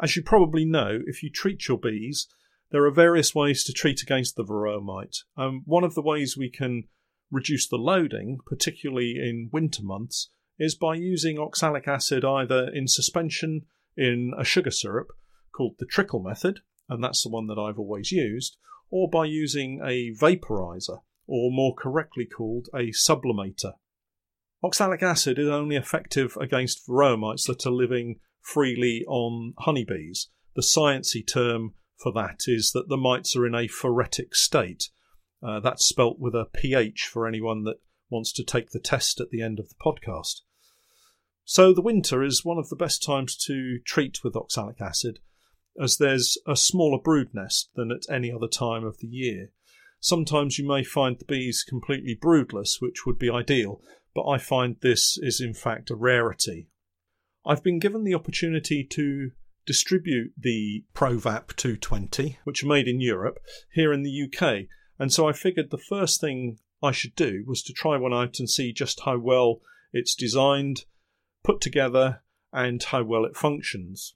[0.00, 2.28] As you probably know, if you treat your bees,
[2.70, 5.16] there are various ways to treat against the varroa mite.
[5.36, 6.84] Um, one of the ways we can
[7.30, 13.62] reduce the loading, particularly in winter months, is by using oxalic acid either in suspension
[13.96, 15.08] in a sugar syrup
[15.52, 18.56] called the trickle method, and that's the one that I've always used,
[18.90, 23.74] or by using a vaporizer, or more correctly called a sublimator.
[24.62, 30.28] Oxalic acid is only effective against varroa mites that are living freely on honeybees.
[30.54, 34.90] The sciencey term for that is that the mites are in a phoretic state.
[35.42, 37.76] Uh, that's spelt with a ph for anyone that
[38.08, 40.40] wants to take the test at the end of the podcast.
[41.44, 45.18] So the winter is one of the best times to treat with oxalic acid
[45.80, 49.50] as there's a smaller brood nest than at any other time of the year.
[50.00, 53.80] Sometimes you may find the bees completely broodless, which would be ideal,
[54.14, 56.68] but I find this is in fact a rarity.
[57.46, 59.32] I've been given the opportunity to
[59.66, 63.38] distribute the Provap 220, which are made in Europe,
[63.72, 64.66] here in the UK,
[64.98, 68.38] and so I figured the first thing I should do was to try one out
[68.38, 69.60] and see just how well
[69.92, 70.84] it's designed,
[71.42, 74.14] put together, and how well it functions.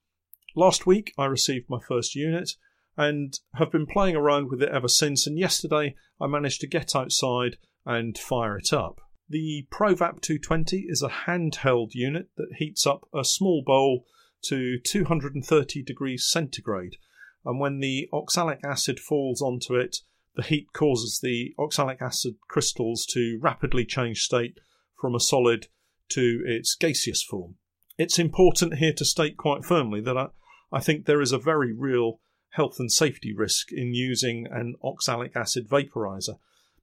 [0.59, 2.57] Last week I received my first unit
[2.97, 6.97] and have been playing around with it ever since, and yesterday I managed to get
[6.97, 9.01] outside and fire it up.
[9.29, 14.05] The ProVap 220 is a handheld unit that heats up a small bowl
[14.47, 16.97] to 230 degrees centigrade,
[17.45, 19.99] and when the oxalic acid falls onto it,
[20.35, 24.59] the heat causes the oxalic acid crystals to rapidly change state
[25.01, 25.69] from a solid
[26.09, 27.55] to its gaseous form.
[27.97, 30.33] It's important here to state quite firmly that
[30.71, 32.21] I, think there is a very real
[32.51, 36.39] health and safety risk in using an oxalic acid vaporizer,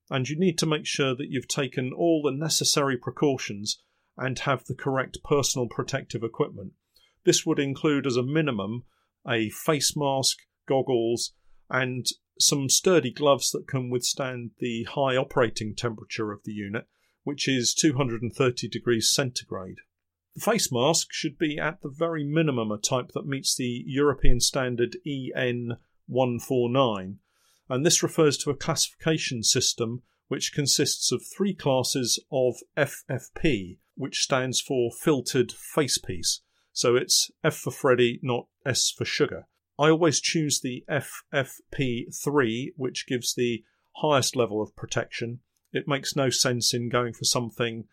[0.09, 3.81] and you need to make sure that you've taken all the necessary precautions
[4.17, 6.73] and have the correct personal protective equipment.
[7.25, 8.83] This would include, as a minimum,
[9.27, 10.37] a face mask,
[10.67, 11.33] goggles,
[11.69, 12.05] and
[12.39, 16.87] some sturdy gloves that can withstand the high operating temperature of the unit,
[17.23, 19.77] which is 230 degrees centigrade.
[20.35, 24.41] The face mask should be at the very minimum a type that meets the European
[24.41, 27.19] standard EN 149,
[27.69, 34.23] and this refers to a classification system which consists of three classes of FFP, which
[34.23, 36.41] stands for filtered facepiece.
[36.73, 39.47] So it's F for Freddy, not S for sugar.
[39.79, 43.63] I always choose the FFP3, which gives the
[43.97, 45.39] highest level of protection.
[45.71, 47.87] It makes no sense in going for something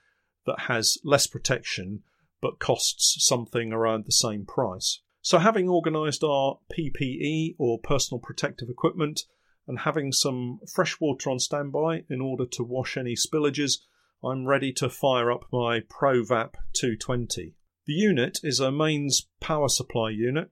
[0.44, 2.02] that has less protection
[2.42, 5.00] but costs something around the same price.
[5.22, 9.22] So, having organised our PPE or personal protective equipment
[9.68, 13.78] and having some fresh water on standby in order to wash any spillages,
[14.24, 17.54] I'm ready to fire up my ProVap 220.
[17.86, 20.50] The unit is a mains power supply unit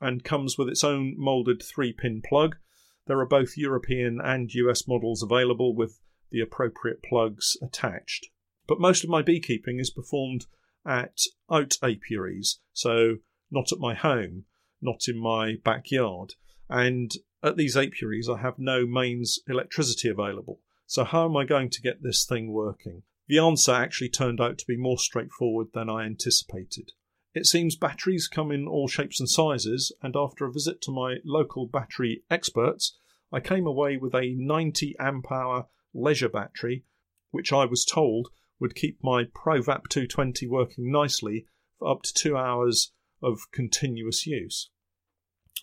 [0.00, 2.56] and comes with its own moulded 3 pin plug.
[3.06, 8.28] There are both European and US models available with the appropriate plugs attached.
[8.66, 10.46] But most of my beekeeping is performed
[10.86, 11.18] at
[11.50, 13.16] out apiaries, so
[13.50, 14.44] not at my home,
[14.80, 16.34] not in my backyard.
[16.68, 20.60] And at these apiaries, I have no mains electricity available.
[20.86, 23.02] So, how am I going to get this thing working?
[23.26, 26.92] The answer actually turned out to be more straightforward than I anticipated.
[27.34, 31.18] It seems batteries come in all shapes and sizes, and after a visit to my
[31.24, 32.96] local battery experts,
[33.30, 36.84] I came away with a 90 amp hour leisure battery,
[37.30, 38.28] which I was told
[38.60, 41.46] would keep my ProVap 220 working nicely
[41.78, 44.70] for up to two hours of continuous use.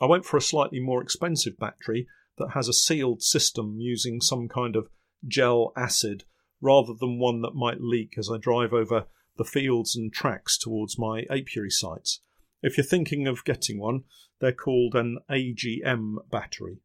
[0.01, 2.07] I went for a slightly more expensive battery
[2.37, 4.89] that has a sealed system using some kind of
[5.25, 6.25] gel acid
[6.61, 9.05] rather than one that might leak as I drive over
[9.37, 12.21] the fields and tracks towards my apiary sites.
[12.61, 14.03] If you're thinking of getting one,
[14.39, 16.79] they're called an AGM battery.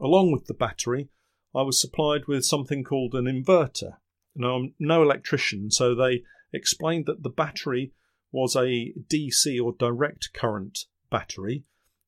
[0.00, 1.08] Along with the battery,
[1.54, 3.96] I was supplied with something called an inverter.
[4.38, 7.92] Now, I'm no electrician, so they explained that the battery
[8.30, 11.64] was a DC or direct current battery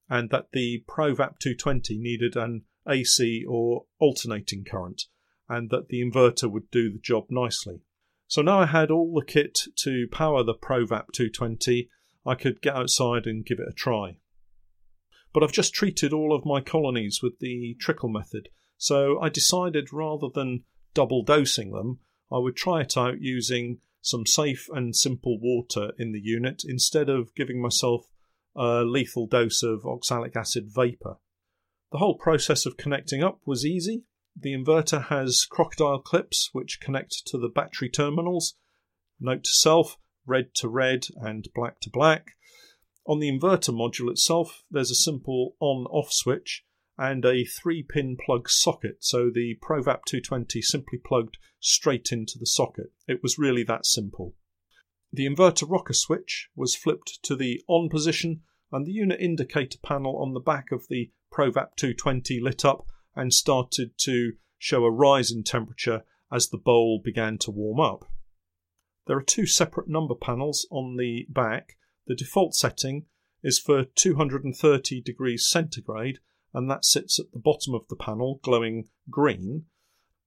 [0.08, 5.02] and that the ProVap 220 needed an AC or alternating current
[5.48, 7.80] and that the inverter would do the job nicely.
[8.28, 11.88] So now I had all the kit to power the ProVap 220,
[12.24, 14.18] I could get outside and give it a try.
[15.32, 19.92] But I've just treated all of my colonies with the trickle method, so I decided
[19.92, 22.00] rather than double dosing them,
[22.32, 27.08] I would try it out using some safe and simple water in the unit instead
[27.08, 28.06] of giving myself
[28.56, 31.18] a lethal dose of oxalic acid vapour.
[31.92, 34.04] The whole process of connecting up was easy.
[34.36, 38.54] The inverter has crocodile clips which connect to the battery terminals.
[39.18, 42.36] Note to self red to red and black to black.
[43.06, 46.64] On the inverter module itself, there's a simple on off switch
[47.00, 52.44] and a 3 pin plug socket, so the ProVap 220 simply plugged straight into the
[52.44, 52.92] socket.
[53.08, 54.34] It was really that simple.
[55.10, 60.18] The inverter rocker switch was flipped to the on position, and the unit indicator panel
[60.18, 62.86] on the back of the ProVap 220 lit up
[63.16, 68.04] and started to show a rise in temperature as the bowl began to warm up.
[69.06, 71.78] There are two separate number panels on the back.
[72.06, 73.06] The default setting
[73.42, 76.18] is for 230 degrees centigrade,
[76.52, 79.66] and that sits at the bottom of the panel, glowing green.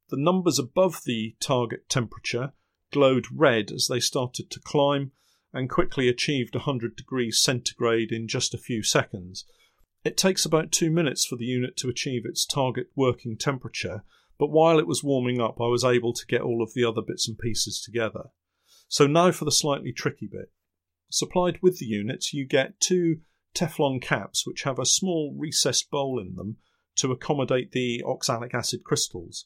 [0.09, 2.53] The numbers above the target temperature
[2.91, 5.11] glowed red as they started to climb
[5.51, 9.45] and quickly achieved 100 degrees centigrade in just a few seconds.
[10.03, 14.03] It takes about two minutes for the unit to achieve its target working temperature,
[14.37, 17.01] but while it was warming up, I was able to get all of the other
[17.01, 18.25] bits and pieces together.
[18.87, 20.51] So now for the slightly tricky bit.
[21.09, 23.21] Supplied with the unit, you get two
[23.53, 26.57] Teflon caps which have a small recessed bowl in them
[26.95, 29.45] to accommodate the oxalic acid crystals.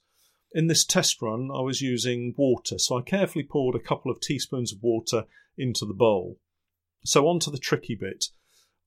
[0.54, 4.22] In this test run, I was using water, so I carefully poured a couple of
[4.22, 5.26] teaspoons of water
[5.58, 6.40] into the bowl.
[7.04, 8.26] So, on to the tricky bit.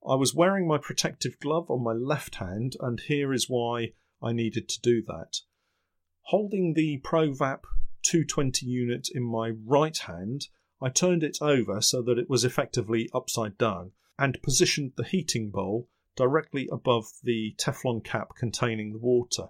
[0.07, 4.33] I was wearing my protective glove on my left hand, and here is why I
[4.33, 5.41] needed to do that.
[6.23, 7.65] Holding the ProVap
[8.03, 10.49] 220 unit in my right hand,
[10.81, 15.51] I turned it over so that it was effectively upside down and positioned the heating
[15.51, 19.47] bowl directly above the Teflon cap containing the water.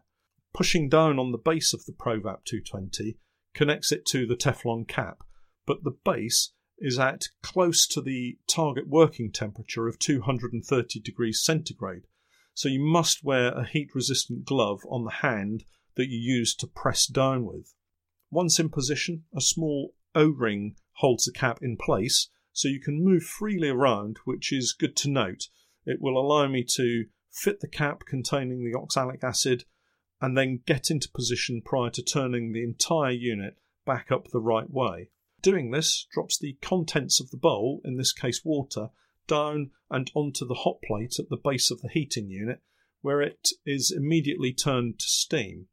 [0.55, 3.19] Pushing down on the base of the ProVap 220
[3.52, 5.25] connects it to the Teflon cap,
[5.67, 12.06] but the base is at close to the target working temperature of 230 degrees centigrade.
[12.55, 15.64] So you must wear a heat resistant glove on the hand
[15.96, 17.75] that you use to press down with.
[18.31, 23.05] Once in position, a small O ring holds the cap in place so you can
[23.05, 25.48] move freely around, which is good to note.
[25.86, 29.65] It will allow me to fit the cap containing the oxalic acid
[30.20, 34.69] and then get into position prior to turning the entire unit back up the right
[34.69, 35.10] way.
[35.41, 38.91] Doing this drops the contents of the bowl, in this case water,
[39.27, 42.60] down and onto the hot plate at the base of the heating unit,
[43.01, 45.69] where it is immediately turned to steam.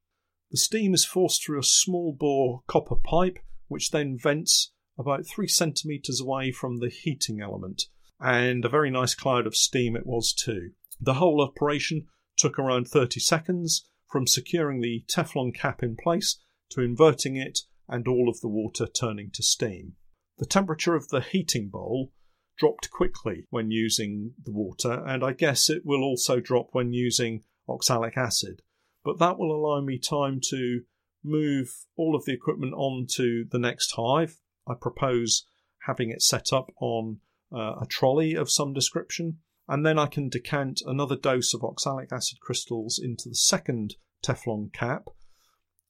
[0.52, 5.48] The steam is forced through a small bore copper pipe, which then vents about three
[5.48, 7.84] centimetres away from the heating element,
[8.20, 10.72] and a very nice cloud of steam it was too.
[11.00, 16.40] The whole operation took around 30 seconds from securing the Teflon cap in place
[16.72, 19.94] to inverting it and all of the water turning to steam.
[20.38, 22.12] The temperature of the heating bowl
[22.58, 27.44] dropped quickly when using the water, and I guess it will also drop when using
[27.70, 28.62] oxalic acid.
[29.04, 30.82] But that will allow me time to
[31.24, 34.40] move all of the equipment on to the next hive.
[34.68, 35.46] I propose
[35.86, 37.20] having it set up on
[37.52, 42.12] uh, a trolley of some description, and then I can decant another dose of oxalic
[42.12, 45.10] acid crystals into the second Teflon cap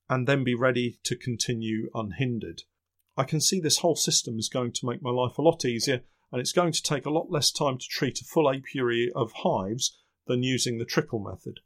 [0.09, 2.63] and then be ready to continue unhindered.
[3.17, 6.01] I can see this whole system is going to make my life a lot easier,
[6.31, 9.31] and it's going to take a lot less time to treat a full apiary of
[9.43, 11.59] hives than using the trickle method.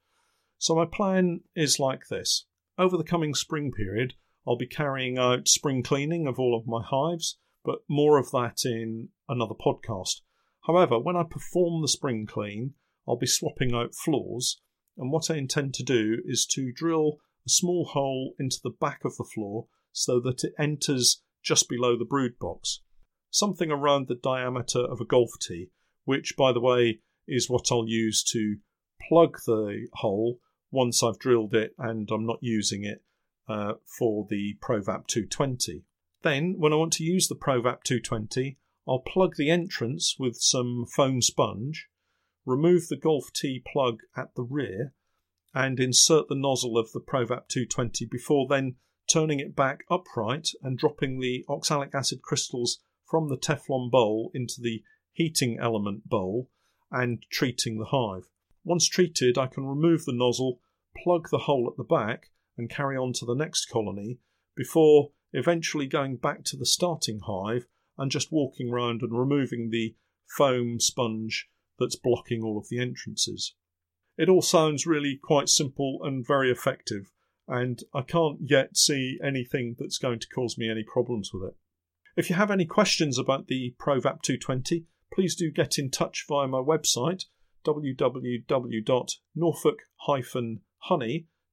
[0.58, 2.46] So, my plan is like this.
[2.78, 4.14] Over the coming spring period,
[4.48, 8.66] I'll be carrying out spring cleaning of all of my hives, but more of that
[8.66, 10.22] in another podcast.
[10.66, 12.74] However, when I perform the spring clean,
[13.08, 14.60] I'll be swapping out floors,
[14.98, 19.02] and what I intend to do is to drill a small hole into the back
[19.06, 22.82] of the floor so that it enters just below the brood box,
[23.30, 25.70] something around the diameter of a golf tee,
[26.06, 28.58] which, by the way, is what I'll use to
[29.08, 30.40] plug the hole
[30.72, 33.04] once I've drilled it and I'm not using it
[33.48, 35.84] uh, for the ProVap 220.
[36.24, 38.58] Then, when I want to use the ProVap 220,
[38.88, 41.88] I'll plug the entrance with some foam sponge,
[42.46, 44.94] remove the golf tee plug at the rear,
[45.54, 48.76] and insert the nozzle of the ProVap 220 before then
[49.12, 54.62] turning it back upright and dropping the oxalic acid crystals from the Teflon bowl into
[54.62, 56.50] the heating element bowl
[56.90, 58.30] and treating the hive.
[58.64, 60.60] Once treated, I can remove the nozzle,
[60.96, 64.20] plug the hole at the back, and carry on to the next colony
[64.56, 67.66] before eventually going back to the starting hive
[67.98, 69.96] and just walking round and removing the
[70.38, 73.56] foam sponge that's blocking all of the entrances.
[74.18, 77.12] It all sounds really quite simple and very effective,
[77.48, 81.56] and I can't yet see anything that's going to cause me any problems with it.
[82.16, 86.48] If you have any questions about the ProVap 220, please do get in touch via
[86.48, 87.26] my website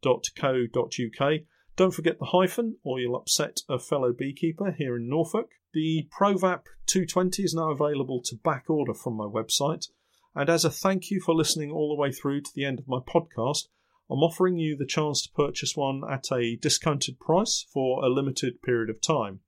[0.05, 1.41] www.norfolk-honey.co.uk.
[1.77, 5.51] Don't forget the hyphen, or you'll upset a fellow beekeeper here in Norfolk.
[5.73, 9.87] The ProVap 220 is now available to back order from my website.
[10.35, 12.89] And as a thank you for listening all the way through to the end of
[12.89, 13.69] my podcast,
[14.11, 18.63] I'm offering you the chance to purchase one at a discounted price for a limited
[18.63, 19.41] period of time.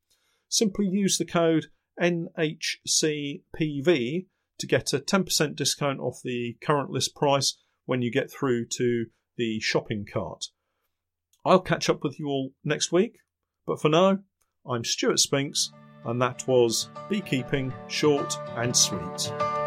[0.49, 1.67] Simply use the code
[2.01, 2.67] NHCPV
[4.59, 9.07] to get a 10% discount off the current list price when you get through to
[9.41, 10.45] the shopping cart.
[11.47, 13.17] I'll catch up with you all next week,
[13.67, 14.19] but for now,
[14.69, 15.73] I'm Stuart Spinks,
[16.05, 19.60] and that was Beekeeping Short and Sweet.